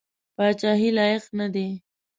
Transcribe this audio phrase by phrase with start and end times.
[0.35, 1.67] پاچهي لایق نه دی.